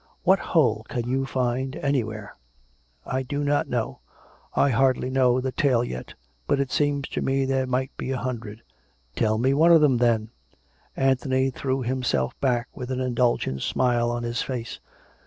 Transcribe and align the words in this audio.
What 0.23 0.39
hole 0.39 0.83
can 0.89 1.07
you 1.07 1.27
find 1.27 1.75
anywhere?"" 1.75 2.35
I 3.05 3.21
do 3.21 3.43
not 3.43 3.67
know. 3.69 3.99
I 4.55 4.71
hardly 4.71 5.11
know 5.11 5.39
the 5.39 5.51
tale 5.51 5.83
yet. 5.83 6.15
But 6.47 6.59
it 6.59 6.71
seems 6.71 7.07
to 7.09 7.21
me 7.21 7.45
there 7.45 7.67
might 7.67 7.95
be 7.97 8.09
a 8.09 8.17
hundred."" 8.17 8.63
Tell 9.15 9.37
me 9.37 9.53
one 9.53 9.71
of 9.71 9.79
them, 9.81 9.97
then." 9.97 10.31
Anthony 10.97 11.51
threw 11.51 11.83
himself 11.83 12.33
back 12.41 12.67
with 12.73 12.89
an 12.89 12.99
indulgent 12.99 13.61
smile 13.61 14.09
on 14.09 14.23
his 14.23 14.41
face. 14.41 14.79